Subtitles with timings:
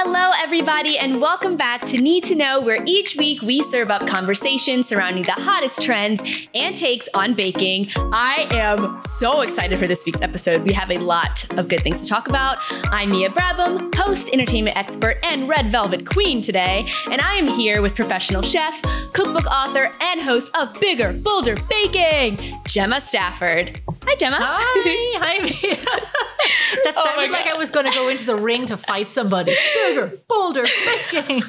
[0.00, 4.06] Hello, everybody, and welcome back to Need to Know, where each week we serve up
[4.06, 7.90] conversations surrounding the hottest trends and takes on baking.
[7.96, 10.62] I am so excited for this week's episode.
[10.62, 12.58] We have a lot of good things to talk about.
[12.92, 17.82] I'm Mia Brabham, host, entertainment expert, and red velvet queen today, and I am here
[17.82, 18.80] with professional chef,
[19.14, 22.38] cookbook author, and host of Bigger, Bolder Baking,
[22.68, 23.80] Gemma Stafford.
[24.04, 24.38] Hi, Gemma.
[24.40, 26.34] Hi, hi, Mia.
[26.84, 29.10] that Oh sounded my like I was going to go into the ring to fight
[29.10, 29.54] somebody.
[29.74, 31.42] Bigger, bolder, baking.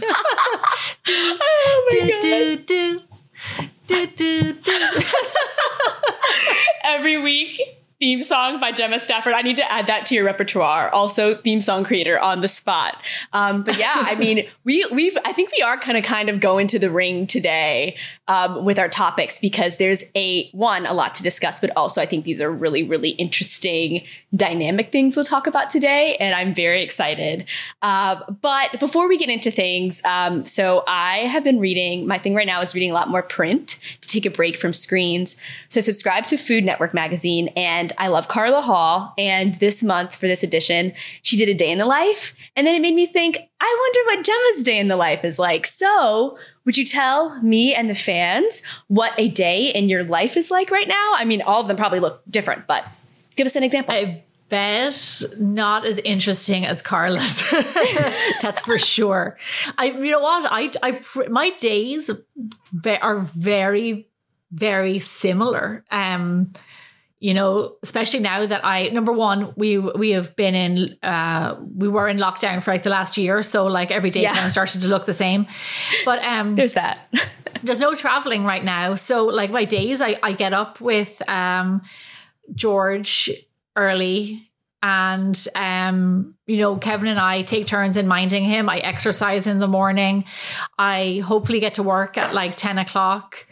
[1.07, 2.21] oh my do, God.
[2.21, 3.02] do, do.
[3.88, 5.02] Do, do, do.
[6.84, 7.59] every week
[7.99, 9.34] theme song by Gemma Stafford.
[9.34, 10.90] I need to add that to your repertoire.
[10.90, 12.95] Also, theme song creator on the spot.
[13.34, 16.40] Um, but yeah, I mean, we we've I think we are kind of kind of
[16.40, 17.98] going to the ring today
[18.29, 22.05] um, with our topics because there's a one a lot to discuss, but also I
[22.05, 26.84] think these are really really interesting dynamic things we'll talk about today, and I'm very
[26.84, 27.45] excited.
[27.81, 32.07] Uh, but before we get into things, um, so I have been reading.
[32.07, 34.73] My thing right now is reading a lot more print to take a break from
[34.73, 35.35] screens.
[35.67, 39.13] So subscribe to Food Network magazine, and I love Carla Hall.
[39.17, 42.76] And this month for this edition, she did a day in the life, and then
[42.76, 43.39] it made me think.
[43.61, 45.65] I wonder what Gemma's day in the life is like.
[45.65, 46.37] So,
[46.70, 50.70] would you tell me and the fans what a day in your life is like
[50.70, 51.13] right now?
[51.15, 52.87] I mean, all of them probably look different, but
[53.35, 53.95] give us an example.
[53.95, 57.41] I bet not as interesting as Carla's.
[58.43, 59.35] That's for sure.
[59.79, 60.48] I, you know what?
[60.51, 62.11] I, I, my days
[62.85, 64.07] are very,
[64.51, 65.83] very similar.
[65.89, 66.53] Um,
[67.22, 71.88] you know, especially now that I number one, we we have been in uh we
[71.89, 74.34] were in lockdown for like the last year, so like every day Yeah.
[74.35, 75.45] kind of started to look the same.
[76.06, 77.13] But um There's that.
[77.63, 78.95] there's no traveling right now.
[78.95, 81.81] So like my days I, I get up with um
[82.56, 83.29] George
[83.75, 84.50] early
[84.81, 88.69] and um you know Kevin and I take turns in minding him.
[88.69, 90.23] I exercise in the morning.
[90.78, 93.45] I hopefully get to work at like 10 o'clock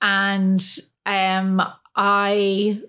[0.00, 0.62] and
[1.04, 1.62] um
[1.94, 2.80] I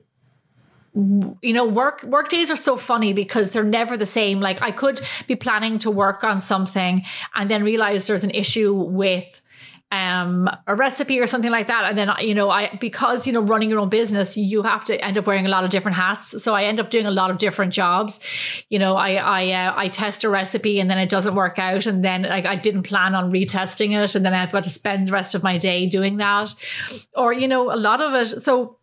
[0.96, 4.40] you know work work days are so funny because they're never the same.
[4.40, 8.74] Like i could be planning to work on something and then realize there's an issue
[8.74, 9.42] with
[9.92, 11.86] um a recipe or something like that.
[11.86, 15.04] And then you know i because you know running your own business you have to
[15.04, 16.44] end up wearing a lot of different hats.
[16.44, 18.20] So i end up doing a lot of different jobs.
[18.70, 21.88] You know i i uh, i test a recipe and then it doesn't work out.
[21.88, 24.14] And then like i didn't plan on retesting it.
[24.14, 26.54] And then i've got to spend the rest of my day doing that.
[27.16, 28.28] Or you know a lot of it.
[28.28, 28.78] So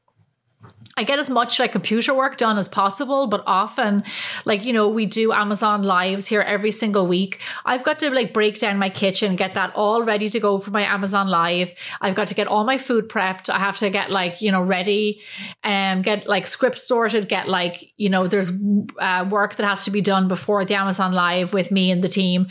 [0.97, 4.03] I get as much like computer work done as possible, but often,
[4.45, 7.41] like, you know, we do Amazon lives here every single week.
[7.65, 10.71] I've got to like break down my kitchen, get that all ready to go for
[10.73, 11.73] my Amazon live.
[12.01, 13.49] I've got to get all my food prepped.
[13.49, 15.23] I have to get like, you know, ready
[15.63, 18.51] and get like script sorted, get like, you know, there's
[18.99, 22.09] uh, work that has to be done before the Amazon live with me and the
[22.09, 22.49] team.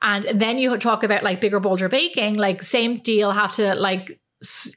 [0.00, 4.18] And then you talk about like bigger, bolder baking, like same deal, have to like,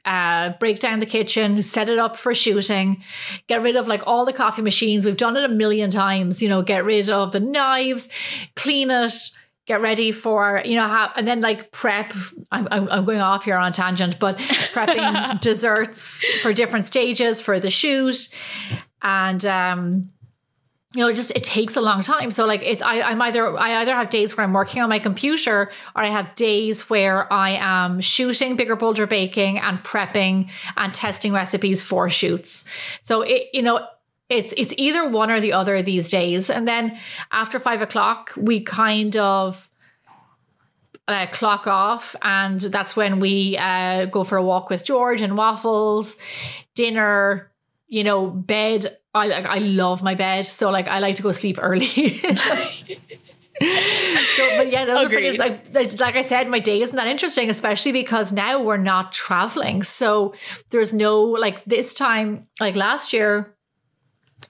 [0.04, 3.02] uh, break down the kitchen, set it up for shooting,
[3.46, 5.06] get rid of like all the coffee machines.
[5.06, 8.08] We've done it a million times, you know, get rid of the knives,
[8.56, 9.12] clean it,
[9.66, 12.12] get ready for, you know, how, and then like prep.
[12.52, 17.40] I'm, I'm, I'm going off here on a tangent, but prepping desserts for different stages
[17.40, 18.28] for the shoot.
[19.00, 20.10] And, um,
[20.94, 22.30] you know, it just it takes a long time.
[22.30, 25.00] So like it's I, I'm either I either have days where I'm working on my
[25.00, 30.94] computer or I have days where I am shooting bigger bolder baking and prepping and
[30.94, 32.64] testing recipes for shoots.
[33.02, 33.86] So it you know
[34.28, 36.48] it's it's either one or the other these days.
[36.48, 36.96] And then
[37.32, 39.68] after five o'clock, we kind of
[41.08, 45.36] uh, clock off, and that's when we uh, go for a walk with George and
[45.36, 46.16] waffles,
[46.74, 47.50] dinner,
[47.88, 48.96] you know, bed.
[49.14, 51.86] I like I love my bed, so like I like to go sleep early.
[53.60, 55.36] so, but yeah, those are pretty.
[55.38, 59.12] Like, like like I said, my day isn't that interesting, especially because now we're not
[59.12, 59.84] traveling.
[59.84, 60.34] So
[60.70, 63.54] there's no like this time, like last year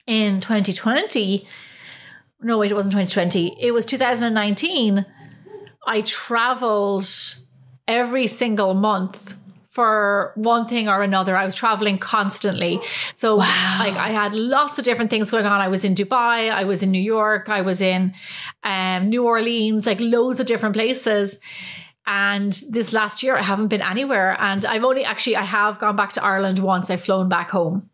[0.06, 1.46] in 2020.
[2.40, 3.62] No, wait, it wasn't 2020.
[3.62, 5.04] It was 2019.
[5.86, 7.06] I traveled
[7.86, 9.38] every single month
[9.74, 11.36] for one thing or another.
[11.36, 12.80] I was traveling constantly.
[13.14, 15.60] So like I had lots of different things going on.
[15.60, 18.14] I was in Dubai, I was in New York, I was in
[18.62, 21.38] um, New Orleans, like loads of different places.
[22.06, 24.36] And this last year I haven't been anywhere.
[24.38, 26.88] And I've only actually I have gone back to Ireland once.
[26.88, 27.90] I've flown back home.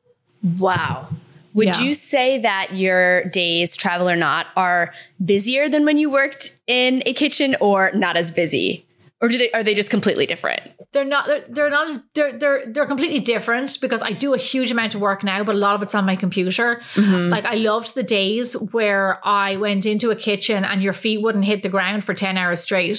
[0.58, 1.08] Wow.
[1.54, 1.80] Would Yeah.
[1.80, 4.92] you say that your days, travel or not, are
[5.24, 8.84] busier than when you worked in a kitchen or not as busy?
[9.22, 10.70] Or do they, are they just completely different?
[10.92, 14.38] They're not they're, they're not as they're they're they're completely different because I do a
[14.38, 16.82] huge amount of work now, but a lot of it's on my computer.
[16.94, 17.30] Mm-hmm.
[17.30, 21.44] Like I loved the days where I went into a kitchen and your feet wouldn't
[21.44, 22.90] hit the ground for 10 hours straight.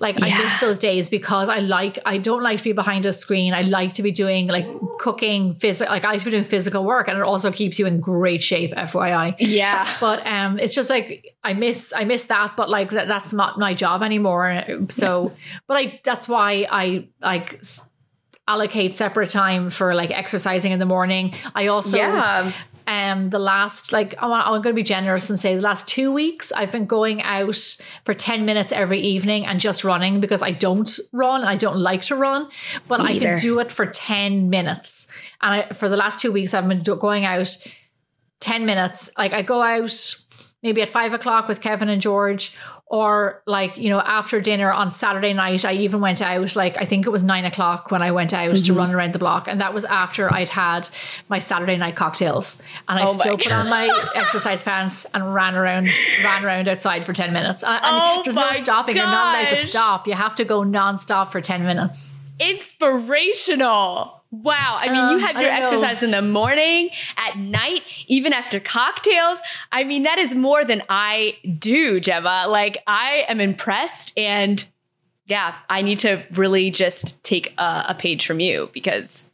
[0.00, 3.12] Like I miss those days because I like I don't like to be behind a
[3.12, 3.52] screen.
[3.52, 4.66] I like to be doing like
[4.98, 7.86] cooking physical like I like to be doing physical work and it also keeps you
[7.86, 9.36] in great shape, FYI.
[9.40, 9.86] Yeah.
[10.00, 13.58] But um it's just like I miss I miss that, but like that, that's not
[13.58, 14.62] my job anymore.
[14.88, 15.32] So
[15.66, 17.60] but I that's why I like
[18.48, 21.34] allocate separate time for like exercising in the morning.
[21.54, 22.52] I also Yeah.
[22.86, 26.12] um the last like I'm, I'm going to be generous and say the last two
[26.12, 27.56] weeks I've been going out
[28.04, 32.02] for 10 minutes every evening and just running because I don't run I don't like
[32.02, 32.48] to run
[32.86, 33.26] but I neither.
[33.26, 35.08] can do it for 10 minutes
[35.42, 37.48] and I, for the last two weeks I've been going out
[38.38, 40.14] 10 minutes like I go out
[40.62, 42.56] maybe at five o'clock with Kevin and George
[42.88, 46.84] or like you know after dinner on Saturday night I even went out like I
[46.84, 48.76] think it was nine o'clock when I went out to Mm-hmm.
[48.78, 50.88] run around the block and that was after I'd had
[51.28, 52.62] my Saturday night cocktails.
[52.88, 55.88] And I Oh still put on my exercise pants and ran around
[56.22, 57.64] ran around outside for 10 minutes.
[57.64, 58.94] And, and Oh there's no stopping.
[58.96, 60.06] You're not allowed to stop.
[60.06, 62.14] You have to go non-stop for 10 minutes.
[62.38, 64.15] Inspirational.
[64.30, 64.76] Wow.
[64.78, 65.64] I mean, you Um, have your don't know.
[65.64, 69.40] exercise in the morning, at night, even after cocktails.
[69.72, 72.46] I mean, that is more than I do, Gemma.
[72.48, 74.12] Like, I am impressed.
[74.16, 74.64] And
[75.26, 79.30] yeah, I need to really just take a, a page from you because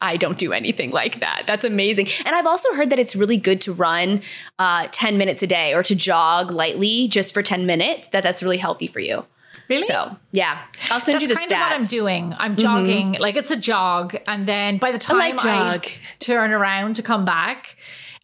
[0.00, 1.44] I don't do anything like that.
[1.46, 2.08] That's amazing.
[2.26, 4.20] And I've also heard that it's really good to run
[4.58, 8.42] uh, 10 minutes a day or to jog lightly just for 10 minutes, that that's
[8.42, 9.24] really healthy for you.
[9.68, 11.54] Really So, yeah, I'll send that's you the kind stats.
[11.54, 12.34] of what I'm doing.
[12.38, 15.86] I'm jogging, like it's a jog, and then by the time I, like jog.
[16.18, 17.76] turn around to come back,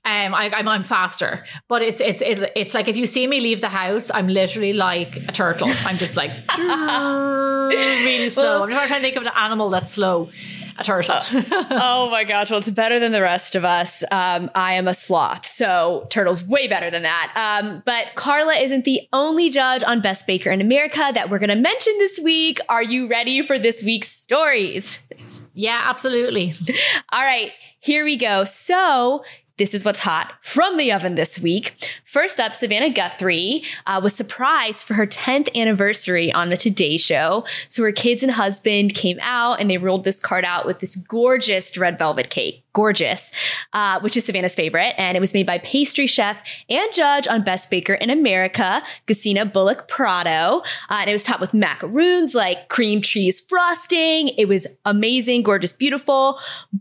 [0.04, 1.44] um, I, I'm I'm faster.
[1.68, 4.72] But it's it's it's it's like if you see me leave the house, I'm literally
[4.72, 5.68] like a turtle.
[5.84, 8.64] I'm just like really slow.
[8.64, 10.30] I'm just trying to think of an animal that's slow.
[10.78, 11.18] A turtle.
[11.70, 12.50] oh my gosh.
[12.50, 14.02] Well, it's better than the rest of us.
[14.10, 15.46] Um, I am a sloth.
[15.46, 17.32] So turtle's way better than that.
[17.62, 21.50] Um, but Carla isn't the only judge on Best Baker in America that we're going
[21.50, 22.60] to mention this week.
[22.68, 25.06] Are you ready for this week's stories?
[25.54, 26.54] yeah, absolutely.
[27.12, 28.44] All right, here we go.
[28.44, 29.24] So,
[29.56, 31.74] this is what's hot from the oven this week.
[32.04, 37.44] First up, Savannah Guthrie uh, was surprised for her 10th anniversary on the Today Show.
[37.68, 40.96] So her kids and husband came out and they rolled this card out with this
[40.96, 42.64] gorgeous red velvet cake.
[42.72, 43.32] Gorgeous,
[43.72, 44.94] uh, which is Savannah's favorite.
[44.96, 46.38] And it was made by pastry chef
[46.68, 50.62] and judge on Best Baker in America, Gesine Bullock Prado.
[50.88, 54.28] Uh, and it was topped with macaroons like cream cheese frosting.
[54.28, 56.38] It was amazing, gorgeous, beautiful.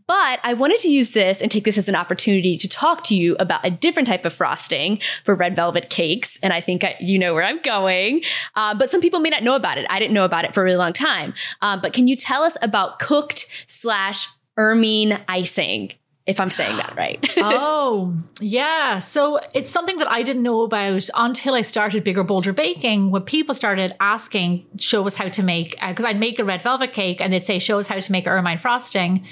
[0.08, 3.16] But I wanted to use this and take this as an opportunity to talk to
[3.16, 6.38] you about a different type of frosting for red velvet cakes.
[6.42, 8.22] And I think I, you know where I'm going.
[8.56, 9.86] Um, but some people may not know about it.
[9.90, 11.34] I didn't know about it for a really long time.
[11.62, 14.28] Um, but can you tell us about cooked slash
[14.62, 15.92] ermine icing?
[16.28, 17.20] If I'm saying that right.
[17.38, 19.00] oh, yeah.
[19.00, 23.24] So it's something that I didn't know about until I started Bigger Bolder Baking, when
[23.24, 27.22] people started asking, show us how to make, because I'd make a red velvet cake
[27.22, 29.26] and they'd say, show us how to make ermine frosting.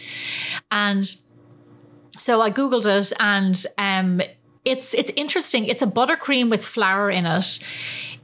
[0.71, 1.05] And
[2.17, 4.21] so I Googled it and um,
[4.65, 5.65] it's, it's interesting.
[5.65, 7.59] It's a buttercream with flour in it.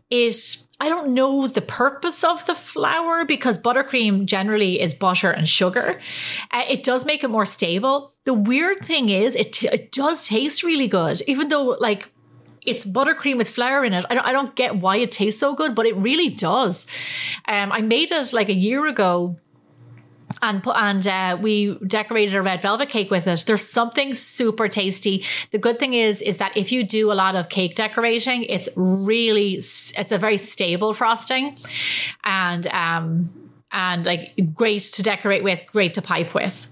[0.10, 5.48] It, I don't know the purpose of the flour because buttercream generally is butter and
[5.48, 6.02] sugar.
[6.52, 8.14] Uh, it does make it more stable.
[8.26, 12.12] The weird thing is, it, t- it does taste really good, even though like
[12.66, 14.06] it's buttercream with flour in it.
[14.10, 16.88] I don't, I don't get why it tastes so good, but it really does.
[17.48, 19.38] Um, I made it like a year ago
[20.42, 23.44] and put and uh, we decorated a red velvet cake with it.
[23.48, 25.24] There's something super tasty.
[25.52, 28.70] The good thing is is that if you do a lot of cake decorating, it's
[28.76, 31.58] really it's a very stable frosting,
[32.24, 36.68] and um and like great to decorate with, great to pipe with.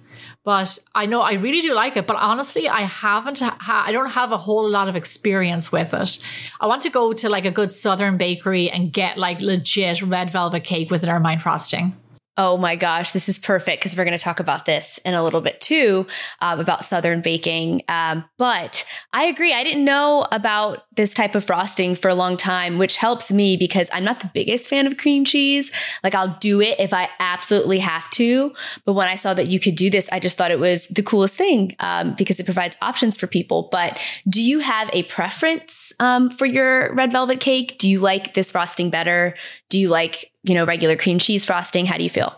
[0.45, 2.05] But I know I really do like it.
[2.05, 3.39] But honestly, I haven't.
[3.39, 6.19] Ha- I don't have a whole lot of experience with it.
[6.59, 10.29] I want to go to like a good southern bakery and get like legit red
[10.29, 11.95] velvet cake with an ermine frosting.
[12.35, 15.23] Oh my gosh, this is perfect because we're going to talk about this in a
[15.23, 16.07] little bit too
[16.41, 17.83] um, about Southern baking.
[17.87, 19.53] Um, but I agree.
[19.53, 23.55] I didn't know about this type of frosting for a long time, which helps me
[23.55, 25.71] because I'm not the biggest fan of cream cheese.
[26.03, 28.51] Like I'll do it if I absolutely have to.
[28.83, 31.03] But when I saw that you could do this, I just thought it was the
[31.03, 33.69] coolest thing um, because it provides options for people.
[33.71, 37.77] But do you have a preference um, for your red velvet cake?
[37.77, 39.35] Do you like this frosting better?
[39.69, 41.85] Do you like, you know, regular cream cheese frosting?
[41.85, 42.35] How do you feel?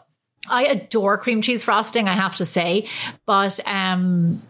[0.47, 2.87] I adore cream cheese frosting, I have to say,
[3.25, 4.41] but um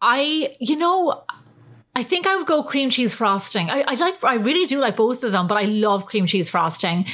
[0.00, 1.24] I you know
[1.98, 3.68] I think I would go cream cheese frosting.
[3.70, 6.48] I, I, like, I really do like both of them, but I love cream cheese
[6.48, 7.06] frosting.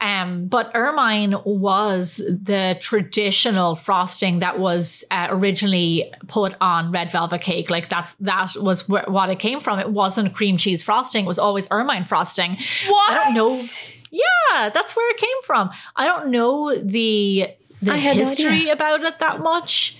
[0.00, 7.42] Um, but ermine was the traditional frosting that was uh, originally put on red velvet
[7.42, 7.68] cake.
[7.68, 9.78] Like that, that was wh- what it came from.
[9.78, 11.26] It wasn't cream cheese frosting.
[11.26, 12.56] It was always ermine frosting.
[12.86, 13.10] What?
[13.10, 13.62] I don't know.
[14.10, 15.70] Yeah, that's where it came from.
[15.96, 17.48] I don't know the
[17.82, 19.96] the history no about it that much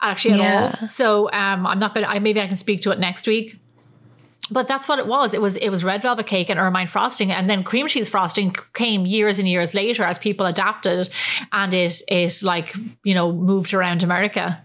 [0.00, 0.76] actually at yeah.
[0.80, 0.86] all.
[0.86, 2.06] So um, I'm not gonna.
[2.06, 3.58] I maybe I can speak to it next week
[4.50, 5.34] but that's what it was.
[5.34, 8.54] It was it was red velvet cake and ermine frosting, and then cream cheese frosting
[8.74, 11.10] came years and years later as people adapted,
[11.52, 14.62] and it it like you know moved around America.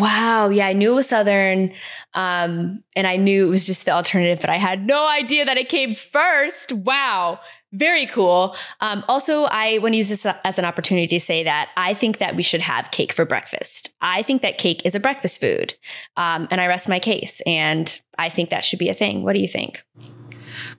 [0.00, 0.48] Wow.
[0.48, 1.72] Yeah, I knew it was Southern,
[2.12, 5.56] um, and I knew it was just the alternative, but I had no idea that
[5.56, 6.72] it came first.
[6.72, 7.38] Wow.
[7.72, 8.56] Very cool.
[8.80, 12.18] Um, also, I want to use this as an opportunity to say that I think
[12.18, 13.94] that we should have cake for breakfast.
[14.00, 15.74] I think that cake is a breakfast food.
[16.16, 17.42] Um, and I rest my case.
[17.44, 19.24] And I think that should be a thing.
[19.24, 19.84] What do you think?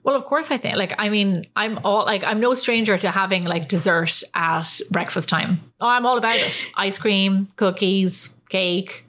[0.02, 0.76] Well, of course, I think.
[0.76, 5.28] Like, I mean, I'm all like, I'm no stranger to having like dessert at breakfast
[5.28, 5.60] time.
[5.80, 6.66] Oh, I'm all about it.
[6.76, 9.04] Ice cream, cookies, cake.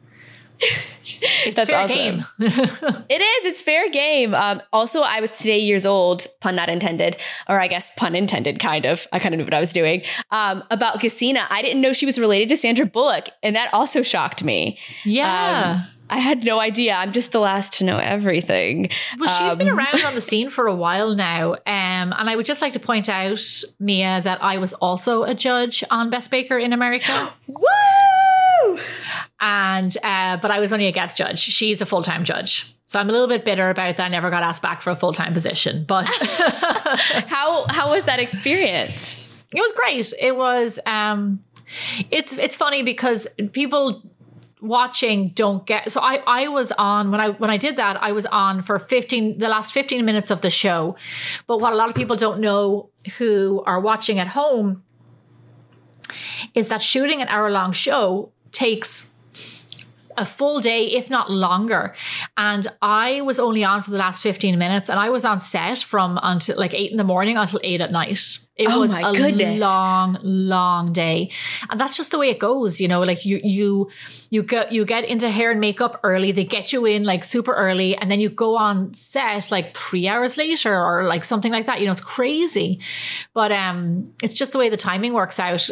[1.21, 1.97] It's That's fair awesome.
[1.97, 2.25] game.
[3.09, 3.45] it is.
[3.45, 4.33] It's fair game.
[4.33, 8.59] Um, also, I was today years old, pun not intended, or I guess pun intended,
[8.59, 9.07] kind of.
[9.11, 10.03] I kind of knew what I was doing.
[10.31, 11.37] Um, about Gesine.
[11.49, 14.79] I didn't know she was related to Sandra Bullock, and that also shocked me.
[15.03, 15.81] Yeah.
[15.81, 16.95] Um, I had no idea.
[16.95, 18.89] I'm just the last to know everything.
[19.19, 21.53] Well, she's um, been around on the scene for a while now.
[21.53, 23.39] Um, and I would just like to point out,
[23.79, 27.31] Mia, that I was also a judge on Best Baker in America.
[27.47, 28.79] Woo!
[29.41, 31.39] And uh, but I was only a guest judge.
[31.39, 32.75] She's a full time judge.
[32.85, 34.03] So I'm a little bit bitter about that.
[34.03, 35.85] I never got asked back for a full time position.
[35.87, 36.05] But
[37.27, 39.15] how how was that experience?
[39.55, 40.13] It was great.
[40.19, 41.43] It was um
[42.09, 44.01] it's it's funny because people
[44.61, 48.11] watching don't get so I I was on when I when I did that I
[48.11, 50.97] was on for 15 the last 15 minutes of the show
[51.47, 54.83] but what a lot of people don't know who are watching at home
[56.53, 59.11] is that shooting an hour long show takes
[60.19, 61.95] a full day, if not longer.
[62.37, 65.79] And I was only on for the last 15 minutes and I was on set
[65.79, 68.39] from until like eight in the morning until eight at night.
[68.55, 69.57] It oh was a goodness.
[69.57, 71.31] long, long day.
[71.69, 73.89] And that's just the way it goes, you know, like you, you,
[74.29, 76.33] you get, you get into hair and makeup early.
[76.33, 80.09] They get you in like super early and then you go on set like three
[80.09, 81.79] hours later or like something like that.
[81.79, 82.81] You know, it's crazy,
[83.33, 85.69] but, um, it's just the way the timing works out.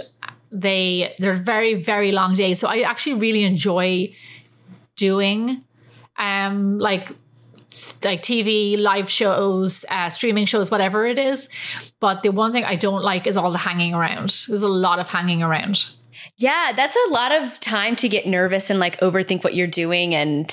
[0.49, 2.59] They, they're very, very long days.
[2.59, 4.15] So I actually really enjoy
[4.97, 5.63] doing
[6.17, 7.11] um like
[8.03, 11.49] like TV, live shows, uh, streaming shows, whatever it is.
[11.99, 14.45] But the one thing I don't like is all the hanging around.
[14.47, 15.85] There's a lot of hanging around.
[16.37, 20.15] Yeah, that's a lot of time to get nervous and like overthink what you're doing,
[20.15, 20.49] and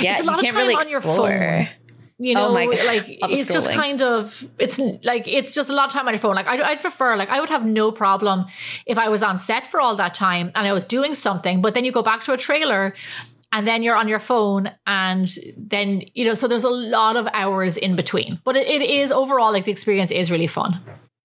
[0.00, 1.30] yeah, it's a lot you can't of time really on explore.
[1.30, 1.68] your phone.
[2.16, 2.68] You oh know, oh like
[3.08, 6.36] it's just kind of it's like it's just a lot of time on your phone.
[6.36, 8.46] Like I, I'd prefer like I would have no problem
[8.86, 11.74] if I was on set for all that time and I was doing something, but
[11.74, 12.94] then you go back to a trailer
[13.54, 17.26] and then you're on your phone and then you know so there's a lot of
[17.32, 20.80] hours in between but it, it is overall like the experience is really fun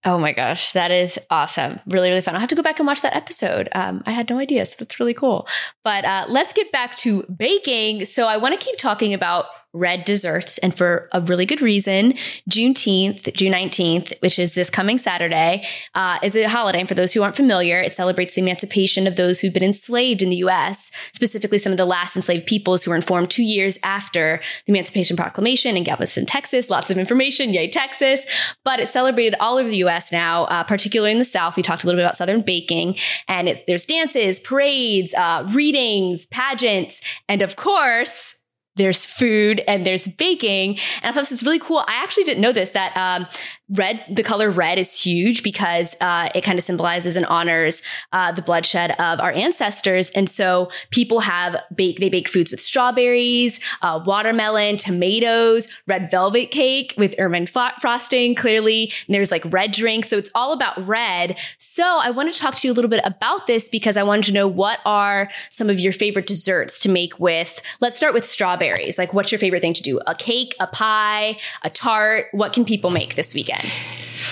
[0.06, 1.78] Oh my gosh, that is awesome.
[1.86, 2.34] Really, really fun.
[2.34, 3.68] I'll have to go back and watch that episode.
[3.74, 5.46] Um, I had no idea, so that's really cool.
[5.84, 8.06] But uh, let's get back to baking.
[8.06, 10.58] So I want to keep talking about red desserts.
[10.60, 12.14] And for a really good reason,
[12.50, 16.80] Juneteenth, June 19th, which is this coming Saturday, uh, is a holiday.
[16.80, 20.24] And for those who aren't familiar, it celebrates the emancipation of those who've been enslaved
[20.24, 23.78] in the US, specifically some of the last enslaved peoples who were informed two years
[23.84, 26.70] after the Emancipation Proclamation in Galveston, Texas.
[26.70, 27.54] Lots of information.
[27.54, 28.26] Yay, Texas.
[28.66, 31.56] But it's celebrated all over the US now, uh, particularly in the South.
[31.56, 32.98] We talked a little bit about Southern baking
[33.28, 38.39] and it, there's dances, parades, uh, readings, pageants, and of course,
[38.80, 40.80] there's food and there's baking.
[41.02, 41.80] And I thought this is really cool.
[41.88, 43.28] I actually didn't know this that um,
[43.70, 48.32] red, the color red is huge because uh, it kind of symbolizes and honors uh,
[48.32, 50.10] the bloodshed of our ancestors.
[50.12, 56.52] And so people have bake, they bake foods with strawberries, uh, watermelon, tomatoes, red velvet
[56.52, 58.92] cake with ermine frosting, clearly.
[59.08, 60.10] And there's like red drinks.
[60.10, 61.38] So it's all about red.
[61.58, 64.26] So I want to talk to you a little bit about this because I wanted
[64.26, 68.26] to know what are some of your favorite desserts to make with, let's start with
[68.26, 68.98] strawberries.
[68.98, 70.00] Like what's your favorite thing to do?
[70.08, 72.28] A cake, a pie, a tart?
[72.32, 73.59] What can people make this weekend?
[73.60, 73.72] Again.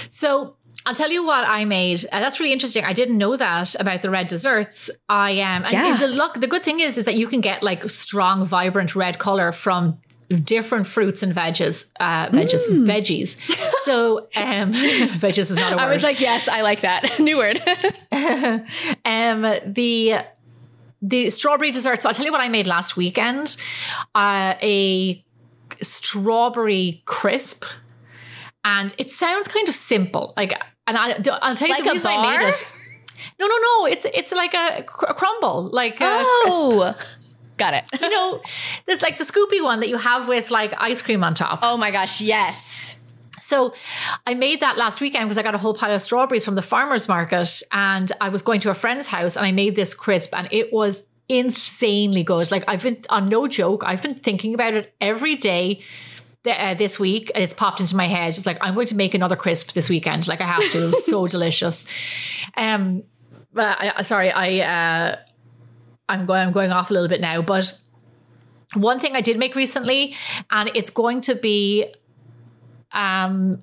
[0.10, 0.56] So
[0.86, 2.06] I'll tell you what I made.
[2.12, 2.86] Uh, that's really interesting.
[2.86, 4.90] I didn't know that about the red desserts.
[5.10, 5.66] I am.
[5.66, 5.98] Um, yeah.
[5.98, 6.40] the look.
[6.40, 10.00] The good thing is, is that you can get like strong, vibrant red color from
[10.30, 12.86] different fruits and veggies, uh, veggies, mm.
[12.86, 13.40] veggies.
[13.84, 15.82] So, um, veggies is not a word.
[15.82, 17.62] I was like, yes, I like that new word.
[19.06, 20.20] um, the
[21.02, 22.04] the strawberry desserts.
[22.04, 23.56] So I'll tell you what I made last weekend.
[24.16, 25.24] Uh, a
[25.82, 27.66] strawberry crisp,
[28.68, 30.34] and it sounds kind of simple.
[30.36, 30.52] Like,
[30.88, 32.72] and I, I'll tell you Like the reason I made it.
[33.40, 33.86] No, no, no.
[33.86, 36.58] It's it's like a, cr- a crumble, like a crisp.
[36.58, 36.96] Oh,
[37.56, 37.90] got it.
[38.02, 38.42] You know,
[38.86, 41.60] there's like the scoopy one that you have with like ice cream on top.
[41.62, 42.98] Oh my gosh, yes.
[43.40, 43.74] So
[44.26, 46.62] I made that last weekend because I got a whole pile of strawberries from the
[46.62, 50.36] farmer's market and I was going to a friend's house and I made this crisp
[50.36, 52.52] and it was insanely good.
[52.52, 55.84] Like I've been on no joke, I've been thinking about it every day
[56.48, 58.30] uh, this week and it's popped into my head.
[58.30, 60.28] It's like I'm going to make another crisp this weekend.
[60.28, 60.84] Like I have to.
[60.84, 61.86] It was so delicious.
[62.56, 63.04] Um
[63.54, 65.16] but I, sorry, I uh
[66.10, 67.80] I'm going I'm going off a little bit now, but
[68.74, 70.16] one thing I did make recently,
[70.52, 71.92] and it's going to be
[72.92, 73.60] um,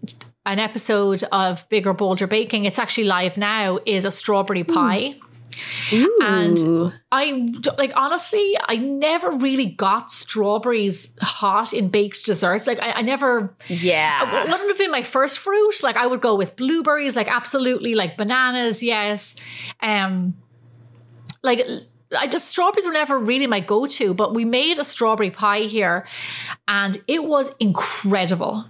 [0.46, 2.64] an episode of Bigger Bolder Baking.
[2.64, 3.78] It's actually live now.
[3.86, 5.14] Is a strawberry pie.
[6.22, 12.66] And I like honestly, I never really got strawberries hot in baked desserts.
[12.66, 14.42] Like I, I never yeah.
[14.42, 15.82] it wouldn't have been my first fruit.
[15.82, 19.36] Like I would go with blueberries, like absolutely, like bananas, yes.
[19.80, 20.34] Um,
[21.42, 21.64] like
[22.16, 26.06] I just strawberries were never really my go-to, but we made a strawberry pie here,
[26.68, 28.64] and it was incredible.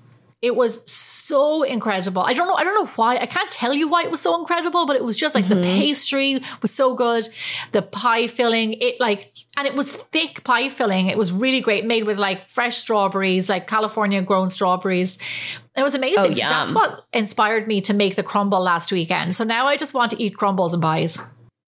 [0.45, 2.21] It was so incredible.
[2.21, 2.55] I don't know.
[2.55, 3.17] I don't know why.
[3.17, 5.57] I can't tell you why it was so incredible, but it was just like the
[5.57, 7.27] pastry was so good.
[7.73, 11.09] The pie filling, it like, and it was thick pie filling.
[11.09, 15.17] It was really great, made with like fresh strawberries, like California grown strawberries.
[15.75, 16.19] It was amazing.
[16.19, 19.35] Oh, So that's what inspired me to make the crumble last weekend.
[19.35, 21.19] So now I just want to eat crumbles and pies.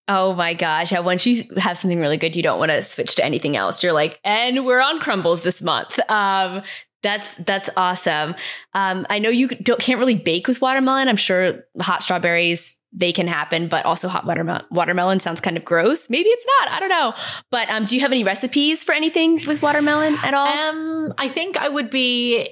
[0.09, 0.93] Oh my gosh.
[0.93, 3.83] Yeah, once you have something really good, you don't want to switch to anything else.
[3.83, 5.99] You're like, and we're on crumbles this month.
[6.09, 6.63] Um,
[7.03, 8.35] that's that's awesome.
[8.75, 11.09] Um, I know you can't really bake with watermelon.
[11.09, 15.65] I'm sure hot strawberries they can happen, but also hot watermelon watermelon sounds kind of
[15.65, 16.09] gross.
[16.09, 16.73] Maybe it's not.
[16.73, 17.15] I don't know.
[17.51, 20.49] But um, do you have any recipes for anything with watermelon at all?
[20.49, 22.49] Um, I think I would be.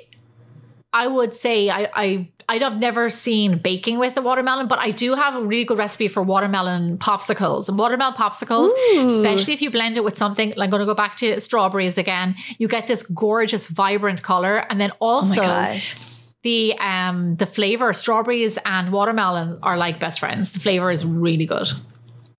[0.94, 5.14] I would say I I I've never seen baking with a watermelon, but I do
[5.14, 7.68] have a really good recipe for watermelon popsicles.
[7.68, 9.06] And watermelon popsicles, Ooh.
[9.06, 12.36] especially if you blend it with something, I'm going to go back to strawberries again.
[12.58, 15.96] You get this gorgeous, vibrant color, and then oh also my gosh.
[16.42, 17.92] the um the flavor.
[17.92, 20.52] Strawberries and watermelon are like best friends.
[20.52, 21.66] The flavor is really good.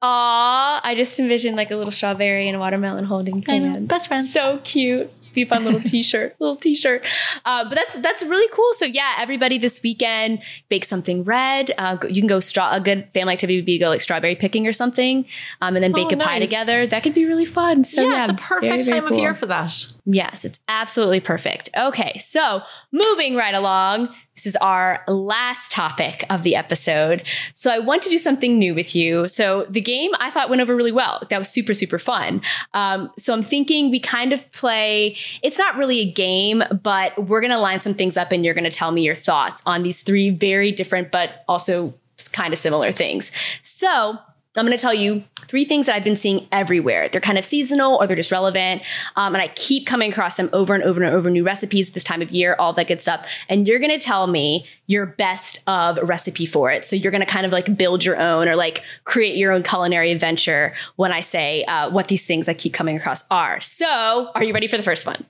[0.02, 3.88] Aw, I just envisioned like a little strawberry and a watermelon holding hands.
[3.88, 4.32] best friends.
[4.32, 5.12] So cute.
[5.36, 7.06] Be a fun little t-shirt, little t-shirt.
[7.44, 8.74] Uh, but that's that's really cool.
[8.74, 11.74] So yeah, everybody this weekend bake something red.
[11.78, 12.74] Uh, you can go straw.
[12.74, 15.26] A good family activity would be to go like strawberry picking or something,
[15.62, 16.88] um, and then bake Oh, a pie together.
[16.88, 17.84] That could be really fun.
[17.84, 19.18] So yeah, yeah, the perfect very, very time cool.
[19.18, 19.94] of year for that.
[20.06, 21.70] Yes, it's absolutely perfect.
[21.78, 27.24] Okay, so moving right along, this is our last topic of the episode.
[27.54, 29.28] So I want to do something new with you.
[29.30, 31.24] So the game I thought went over really well.
[31.30, 32.42] That was super, super fun.
[32.74, 37.42] Um, so I'm thinking we kind of play, it's not really a game, but we're
[37.42, 39.84] going to line some things up and you're going to tell me your thoughts on
[39.84, 41.94] these three very different, but also
[42.34, 43.32] kind of similar things.
[43.62, 44.18] So
[44.56, 47.10] I'm going to tell you three things that I've been seeing everywhere.
[47.10, 48.82] They're kind of seasonal or they're just relevant.
[49.16, 52.04] Um, and I keep coming across them over and over and over new recipes this
[52.04, 53.30] time of year, all that good stuff.
[53.50, 56.86] And you're going to tell me your best of recipe for it.
[56.86, 59.64] So you're going to kind of like build your own or like create your own
[59.64, 63.60] culinary adventure when I say uh, what these things I keep coming across are.
[63.62, 65.26] So are you ready for the first one?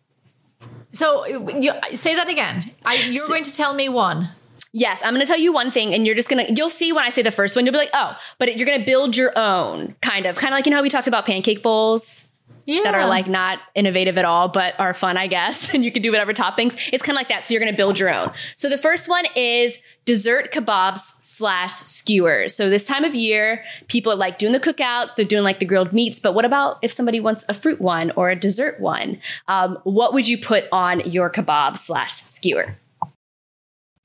[0.91, 2.63] So you say that again.
[2.85, 4.29] I, you're going to tell me one.
[4.77, 6.91] Yes, I'm going to tell you one thing, and you're just going to, you'll see
[6.91, 9.15] when I say the first one, you'll be like, oh, but you're going to build
[9.15, 12.27] your own kind of, kind of like, you know how we talked about pancake bowls?
[12.65, 12.81] Yeah.
[12.83, 15.73] that are like not innovative at all, but are fun, I guess.
[15.73, 16.77] And you can do whatever toppings.
[16.91, 17.47] It's kind of like that.
[17.47, 18.33] So you're going to build your own.
[18.55, 22.55] So the first one is dessert kebabs slash skewers.
[22.55, 25.15] So this time of year, people are like doing the cookouts.
[25.15, 26.19] They're doing like the grilled meats.
[26.19, 29.19] But what about if somebody wants a fruit one or a dessert one?
[29.47, 32.75] Um, what would you put on your kebab slash skewer?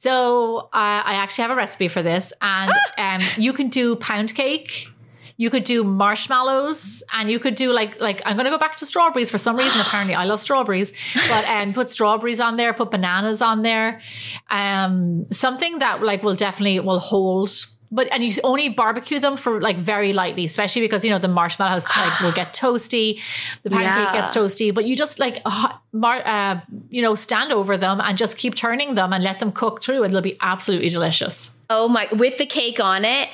[0.00, 4.34] So uh, I actually have a recipe for this, and um, you can do pound
[4.34, 4.88] cake.
[5.36, 8.76] You could do marshmallows, and you could do like like I'm going to go back
[8.76, 9.78] to strawberries for some reason.
[9.86, 10.94] Apparently, I love strawberries,
[11.28, 14.00] but um, put strawberries on there, put bananas on there,
[14.48, 17.50] um, something that like will definitely will hold.
[17.92, 21.26] But and you only barbecue them for like very lightly, especially because you know the
[21.28, 23.20] marshmallows like will get toasty,
[23.64, 24.12] the pancake Yeah.
[24.12, 24.72] gets toasty.
[24.72, 28.54] But you just like uh, mar- uh, you know stand over them and just keep
[28.54, 31.50] turning them and let them cook through, and they'll be absolutely delicious.
[31.68, 33.28] Oh my, with the cake on it,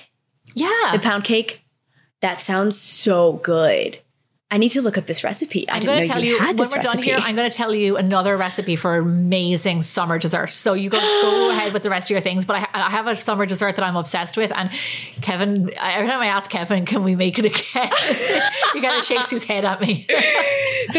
[0.54, 1.62] Yeah, the pound cake.
[2.22, 3.98] That sounds so good.
[4.48, 5.68] I need to look up this recipe.
[5.68, 7.02] I I'm didn't going to tell you, when we're done recipe.
[7.02, 7.18] here.
[7.20, 10.50] I'm going to tell you another recipe for amazing summer dessert.
[10.52, 12.46] So you go go ahead with the rest of your things.
[12.46, 14.52] But I, I have a summer dessert that I'm obsessed with.
[14.54, 14.70] And
[15.20, 17.90] Kevin, every time I ask Kevin, "Can we make it again?"
[18.72, 20.06] he kind of shakes his head at me.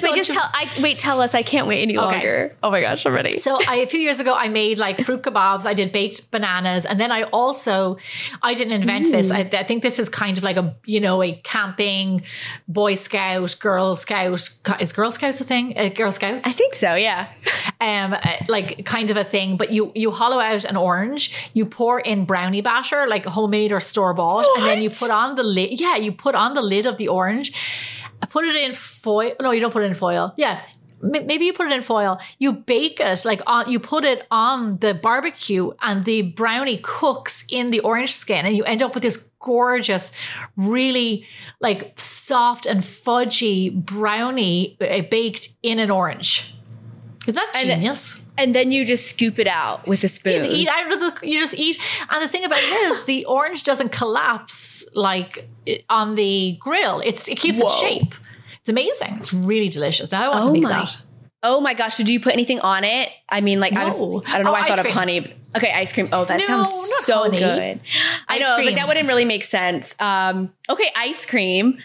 [0.00, 0.10] the crispness.
[0.12, 0.50] Wait, just a- tell.
[0.52, 0.98] I wait.
[0.98, 1.34] Tell us.
[1.34, 2.56] I can't wait any longer.
[2.62, 3.38] Oh my gosh, I'm ready.
[3.38, 5.66] So I, a few years ago, I made like fruit kebabs.
[5.66, 7.98] I did baked bananas, and then I also
[8.42, 9.30] I didn't invent this.
[9.30, 12.22] I, I think this is kind of like a you know a camping
[12.68, 14.40] Boy Scout, Girl Scout.
[14.80, 15.78] Is Girl Scouts a thing?
[15.78, 16.46] Uh, Girl Scouts.
[16.46, 16.94] I think so.
[16.94, 17.28] Yeah.
[17.80, 19.56] um, uh, like kind of a thing.
[19.56, 23.80] But you you hollow out an orange, you pour in brownie batter, like homemade or
[23.80, 25.80] store bought, and then you put on the lid.
[25.80, 27.52] Yeah, you put on the lid of the orange.
[28.30, 29.32] Put it in foil.
[29.40, 30.34] No, you don't put it in foil.
[30.36, 30.64] Yeah.
[31.04, 32.20] Maybe you put it in foil.
[32.38, 33.68] You bake it like on.
[33.68, 38.56] You put it on the barbecue, and the brownie cooks in the orange skin, and
[38.56, 40.12] you end up with this gorgeous,
[40.56, 41.26] really
[41.58, 46.54] like soft and fudgy brownie uh, baked in an orange.
[47.26, 48.21] Is that genius?
[48.38, 50.32] And then you just scoop it out with a spoon.
[50.32, 51.26] You just eat out of the.
[51.28, 51.78] You just eat,
[52.10, 55.48] and the thing about it is, the orange doesn't collapse like
[55.90, 57.00] on the grill.
[57.04, 58.14] It's it keeps its shape.
[58.62, 59.16] It's amazing.
[59.18, 60.12] It's really delicious.
[60.12, 61.02] Now I want to Oh make my- that.
[61.44, 61.96] Oh my gosh!
[61.96, 63.10] Did you put anything on it?
[63.28, 64.00] I mean, like I was.
[64.00, 64.04] I
[64.38, 64.50] don't know.
[64.50, 64.86] Oh, why I thought cream.
[64.86, 65.34] of honey.
[65.56, 66.08] Okay, ice cream.
[66.12, 66.70] Oh, that No, sounds
[67.04, 67.38] so honey.
[67.38, 67.80] good.
[68.28, 68.54] I Ice know.
[68.54, 69.94] I was like, that wouldn't really make sense.
[69.98, 71.78] Um, okay, ice cream.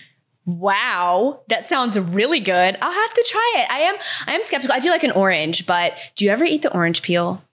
[0.47, 2.77] Wow, that sounds really good.
[2.81, 3.69] I'll have to try it.
[3.69, 3.95] I am.
[4.25, 4.73] I am skeptical.
[4.73, 7.43] I do like an orange, but do you ever eat the orange peel?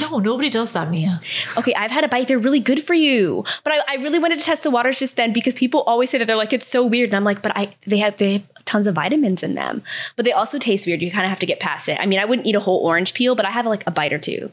[0.00, 1.20] No, nobody does that, Mia.
[1.56, 2.28] Okay, I've had a bite.
[2.28, 3.44] They're really good for you.
[3.62, 6.16] But I, I really wanted to test the waters just then because people always say
[6.16, 8.42] that they're like it's so weird, and I'm like, but I they have they have
[8.64, 9.82] tons of vitamins in them,
[10.16, 11.02] but they also taste weird.
[11.02, 11.98] You kind of have to get past it.
[12.00, 14.14] I mean, I wouldn't eat a whole orange peel, but I have like a bite
[14.14, 14.50] or two.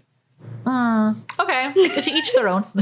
[0.65, 2.65] Okay, to each their own.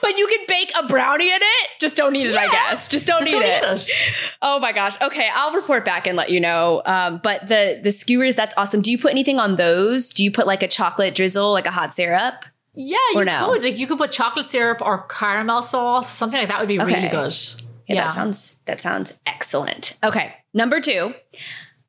[0.00, 1.68] But you can bake a brownie in it.
[1.80, 2.88] Just don't eat it, I guess.
[2.88, 3.42] Just don't, Just eat, don't
[3.74, 3.80] it.
[3.82, 4.32] eat it.
[4.40, 4.98] Oh my gosh.
[5.02, 6.80] Okay, I'll report back and let you know.
[6.86, 8.80] Um, but the the skewers, that's awesome.
[8.80, 10.12] Do you put anything on those?
[10.14, 12.44] Do you put like a chocolate drizzle, like a hot syrup?
[12.74, 13.50] Yeah, you no?
[13.52, 13.62] could.
[13.62, 16.94] Like you could put chocolate syrup or caramel sauce, something like that would be Okay.
[16.94, 17.34] really good.
[17.88, 19.96] Yeah, that sounds that sounds excellent.
[20.02, 21.14] Okay, number two,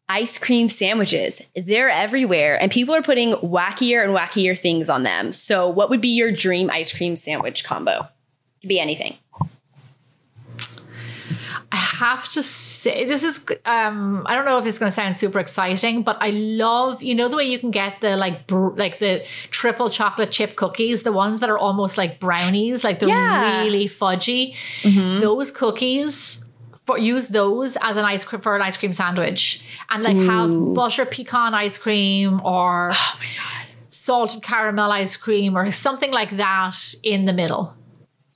[0.10, 1.42] ice cream sandwiches.
[1.56, 5.32] They're everywhere, and people are putting wackier and wackier things on them.
[5.32, 8.08] So, what would be your dream ice cream sandwich combo?
[8.62, 9.18] Could be anything.
[11.72, 15.16] I have to say this is um I don't know if it's going to sound
[15.16, 18.76] super exciting, but I love you know the way you can get the like br-
[18.76, 23.10] like the triple chocolate chip cookies, the ones that are almost like brownies, like they're
[23.10, 23.64] Yeah.
[23.64, 24.56] really fudgy.
[25.22, 26.44] Those cookies
[26.90, 30.50] for use those as an ice cream for an ice cream sandwich, and like have
[30.74, 32.92] butter pecan ice cream or
[33.88, 37.76] salted caramel ice cream or something like that in the middle.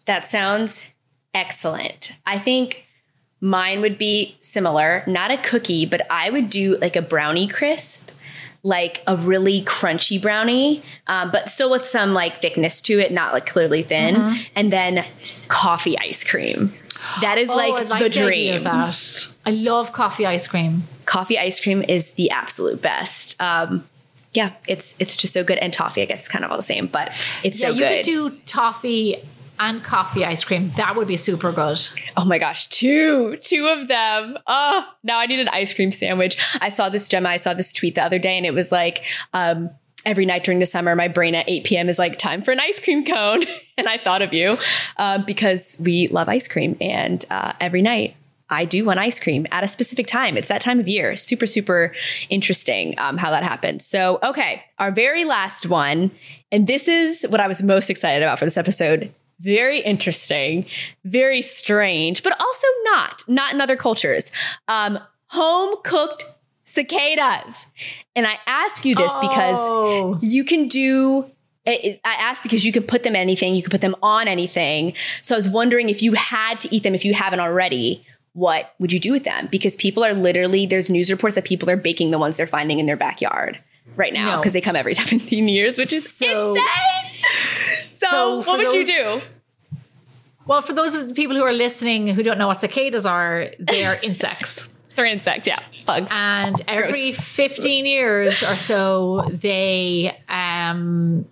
[0.06, 0.86] That sounds
[1.34, 2.12] excellent.
[2.26, 2.86] I think
[3.42, 8.10] mine would be similar, not a cookie, but I would do like a brownie crisp,
[8.63, 13.34] like a really crunchy brownie, um, but still with some like thickness to it, not
[13.34, 14.42] like clearly thin, Mm-hmm.
[14.56, 15.06] and then
[15.48, 16.74] coffee ice cream.
[17.22, 18.66] That is Oh, I like, the dream.
[18.66, 20.88] I love coffee ice cream.
[21.06, 23.39] Coffee ice cream is the absolute best.
[23.42, 23.86] Um,
[24.34, 26.63] yeah, it's it's just so good, and toffee, I guess, is kind of all the
[26.63, 27.12] same, but
[27.44, 29.18] it's Yeah, so you could do toffee
[29.60, 30.72] and coffee ice cream.
[30.76, 31.78] That would be super good.
[32.18, 34.38] Oh my gosh, two, two of them.
[34.48, 36.38] Oh, now I need an ice cream sandwich.
[36.60, 39.04] I saw this Gemma, I saw this tweet the other day and it was like,
[39.34, 39.70] um,
[40.06, 41.89] every night during the summer, my brain at 8 p.m.
[41.89, 43.44] is like, time for an ice cream cone.
[43.78, 44.58] and I thought of you
[44.98, 46.78] um, because we love ice cream.
[46.80, 48.16] And uh, every night
[48.50, 50.38] I do want ice cream at a specific time.
[50.38, 51.16] It's that time of year.
[51.16, 51.94] Super, super
[52.30, 53.86] interesting um, how that happens.
[53.86, 56.12] So, okay, our very last one.
[56.52, 60.66] And this is what I was most excited about for this episode very interesting,
[61.04, 64.32] very strange, but also not, not in other cultures.
[64.70, 66.26] Um, home cooked
[66.63, 67.65] cicadas.
[68.15, 70.17] And I ask you this because Oh.
[70.21, 71.30] you can do
[71.65, 73.95] eh, eh, I I asked because you can put them anything, you can put them
[74.02, 74.93] on anything.
[75.21, 78.73] So I was wondering if you had to eat them, if you haven't already, what
[78.80, 79.47] would you do with them?
[79.52, 82.80] Because people are literally, there's news reports that people are baking the ones they're finding
[82.80, 83.60] in their backyard
[83.95, 84.38] right now No.
[84.38, 87.12] because they come every 17 years, which is So- insane.
[87.93, 89.21] So, So what would you do?
[90.45, 93.52] Well, for those of the people who are listening who don't know what cicadas are,
[93.60, 94.73] they are insects.
[94.95, 96.12] They're insect, yeah, bugs.
[96.13, 101.25] And every 15 years or so, they um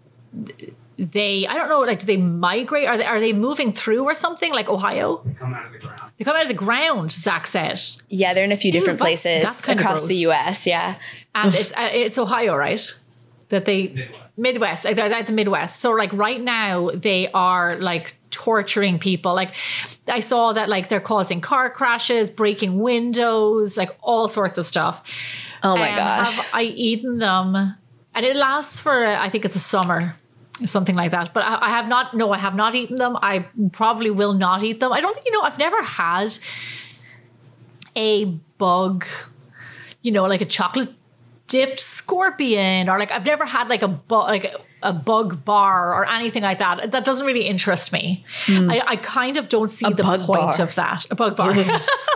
[0.97, 4.13] they I don't know like do they migrate are they are they moving through or
[4.13, 6.11] something like Ohio They come out of the ground.
[6.17, 9.23] they come out of the ground Zach said yeah, they're in a few different that's-
[9.23, 10.09] places that's kinda across gross.
[10.09, 10.67] the US.
[10.67, 10.95] Yeah.
[11.35, 12.99] and it's uh, it's Ohio right
[13.49, 14.37] that they Midwest.
[14.37, 14.85] Midwest.
[14.85, 15.79] Like, they're at the Midwest.
[15.81, 19.33] So like right now they are like torturing people.
[19.35, 19.53] Like
[20.07, 25.03] I saw that like they're causing car crashes, breaking windows, like all sorts of stuff.
[25.63, 26.35] Oh my Um, gosh.
[26.35, 27.55] Have I eaten them?
[28.13, 30.15] And it lasts for I think it's a summer.
[30.65, 32.13] Something like that, but I, I have not.
[32.13, 33.17] No, I have not eaten them.
[33.19, 34.91] I probably will not eat them.
[34.93, 35.41] I don't think you know.
[35.41, 36.37] I've never had
[37.95, 38.25] a
[38.59, 39.05] bug,
[40.03, 40.93] you know, like a chocolate
[41.51, 45.93] dipped scorpion, or like I've never had like a bug, like a, a bug bar
[45.93, 46.93] or anything like that.
[46.93, 48.23] That doesn't really interest me.
[48.47, 50.61] I, I kind of don't see the point bar.
[50.61, 51.05] of that.
[51.11, 51.53] A bug bar.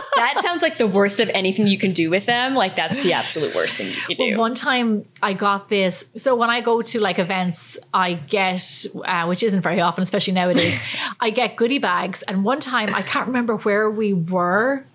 [0.16, 2.54] that sounds like the worst of anything you can do with them.
[2.54, 4.38] Like that's the absolute worst thing you can do.
[4.38, 6.10] One time I got this.
[6.16, 10.32] So when I go to like events, I get, uh, which isn't very often, especially
[10.32, 10.80] nowadays,
[11.20, 12.22] I get goodie bags.
[12.22, 14.86] And one time I can't remember where we were,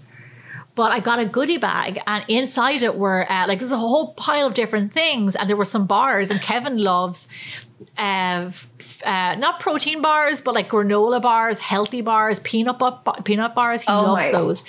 [0.75, 4.13] but I got a goodie bag and inside it were uh, like there's a whole
[4.13, 5.35] pile of different things.
[5.35, 6.31] And there were some bars.
[6.31, 7.27] And Kevin loves
[7.97, 8.51] uh,
[9.03, 13.81] uh, not protein bars, but like granola bars, healthy bars, peanut bu- peanut bars.
[13.83, 14.63] He Oh loves my- those.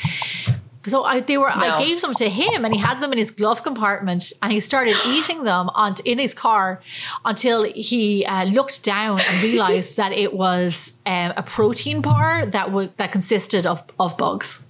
[0.84, 1.48] So I, they were.
[1.48, 1.76] No.
[1.76, 4.58] I gave them to him, and he had them in his glove compartment, and he
[4.58, 6.82] started eating them on in his car
[7.24, 12.72] until he uh, looked down and realized that it was um, a protein bar that
[12.72, 14.66] was that consisted of of bugs.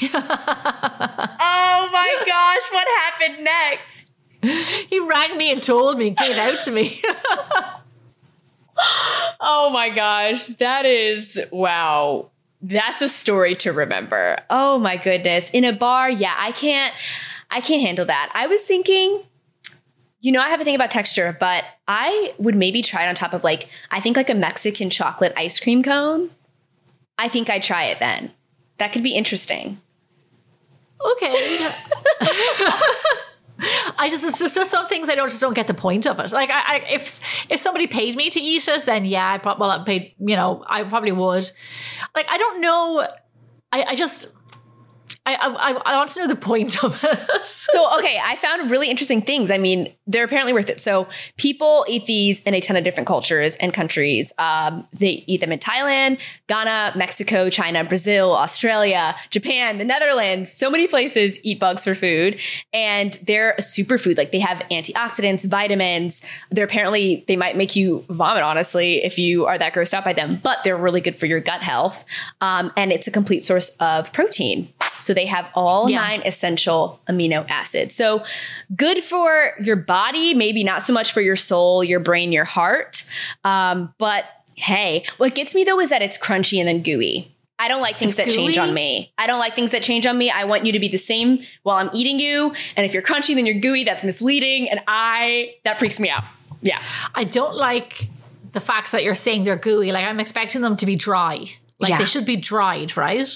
[0.02, 4.12] oh my gosh, what happened next?
[4.88, 7.00] He rang me and told me, "Get out to me."
[9.44, 12.30] Oh my gosh, that is wow.
[12.60, 14.38] That's a story to remember.
[14.48, 15.50] Oh my goodness.
[15.50, 16.94] In a bar, yeah, I can't
[17.50, 18.30] I can't handle that.
[18.34, 19.24] I was thinking
[20.20, 23.16] you know, I have a thing about texture, but I would maybe try it on
[23.16, 26.30] top of like I think like a Mexican chocolate ice cream cone.
[27.18, 28.30] I think I'd try it then.
[28.78, 29.80] That could be interesting.
[31.12, 31.34] okay.
[33.98, 36.18] I just it's just, just some things I don't just don't get the point of
[36.18, 36.32] it.
[36.32, 39.60] Like I, I if if somebody paid me to eat it, then yeah, I probably
[39.68, 40.14] well, paid.
[40.18, 41.48] You know, I probably would.
[42.14, 43.06] Like I don't know.
[43.70, 44.32] I, I just
[45.24, 47.18] I, I I want to know the point of it.
[47.44, 49.50] So, okay, I found really interesting things.
[49.50, 50.80] I mean, they're apparently worth it.
[50.80, 51.06] So,
[51.36, 54.32] people eat these in a ton of different cultures and countries.
[54.38, 60.52] Um, they eat them in Thailand, Ghana, Mexico, China, Brazil, Australia, Japan, the Netherlands.
[60.52, 62.40] So many places eat bugs for food,
[62.72, 64.18] and they're a superfood.
[64.18, 66.22] Like they have antioxidants, vitamins.
[66.50, 68.42] They're apparently they might make you vomit.
[68.42, 71.40] Honestly, if you are that grossed out by them, but they're really good for your
[71.40, 72.04] gut health.
[72.40, 74.72] Um, and it's a complete source of protein.
[75.02, 75.98] So they have all Yeah.
[76.00, 77.94] nine essential amino acids.
[77.94, 78.24] So
[78.76, 83.04] good for your body, maybe not so much for your soul, your brain, your heart.
[83.44, 87.28] Um, but hey, what gets me though is that it's crunchy and then gooey.
[87.58, 89.12] I don't like things It's that change on me.
[89.16, 90.30] I don't like things that change on me.
[90.30, 92.52] I want you to be the same while I'm eating you.
[92.76, 93.84] And if you're crunchy, then you're gooey.
[93.84, 94.68] That's misleading.
[94.68, 96.24] And I, that freaks me out.
[96.60, 96.82] Yeah.
[97.14, 98.08] I don't like
[98.52, 99.92] the fact that you're saying they're gooey.
[99.92, 101.46] Like I'm expecting them to be dry.
[101.78, 101.98] Like Yeah.
[101.98, 103.28] they should be dried, right?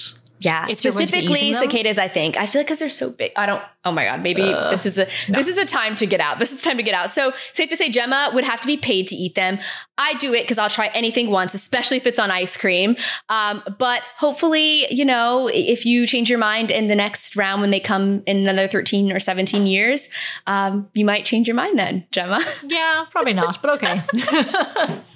[0.47, 1.99] Yeah, If you're going to be specifically cicadas.
[1.99, 3.33] I think I feel like because they're so big.
[3.35, 3.61] I don't.
[3.85, 6.39] Oh my god, maybe this is a this is a time to get out.
[6.39, 7.11] This is time to get out.
[7.11, 9.59] So safe to say, Gemma would have to be paid to eat them.
[9.99, 12.97] I do it because I'll try anything once, especially if it's on ice cream.
[13.29, 17.71] Um, but hopefully, you know, if you change your mind in the next round when
[17.71, 20.09] they come in another thirteen or seventeen years,
[20.47, 22.41] um, you might change your mind then, Gemma.
[22.63, 24.01] Yeah, probably not, but okay.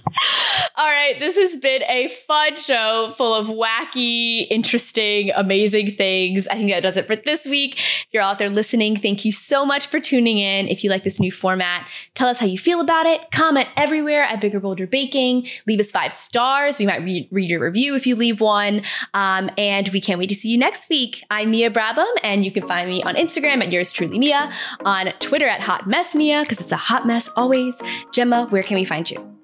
[0.77, 6.49] All right, this has been a fun show full of wacky, interesting, amazing things.
[6.49, 7.75] I think that does it for this week.
[7.75, 10.69] If you're out there listening, thank you so much for tuning in.
[10.69, 13.31] If you like this new format, tell us how you feel about it.
[13.31, 15.47] Comment everywhere at Bigger Bolder Baking.
[15.67, 16.79] Leave us five stars.
[16.79, 18.83] We might re- read your review if you leave one.
[19.13, 21.25] Um, and we can't wait to see you next week.
[21.31, 24.51] I'm Mia Brabham, and you can find me on Instagram at yours truly Mia,
[24.85, 27.81] on Twitter at Hot Mess Mia, because it's a hot mess always.
[28.13, 29.40] Gemma, where can we find you?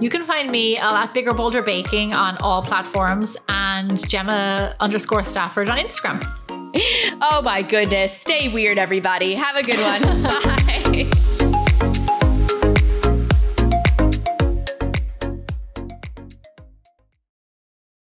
[0.00, 5.24] You can find me uh, at Bigger Bolder Baking on all platforms and Gemma underscore
[5.24, 6.22] Stafford on Instagram.
[7.22, 8.14] Oh my goodness.
[8.14, 9.34] Stay weird, everybody.
[9.34, 10.02] Have a good one.
[11.22, 11.35] Bye.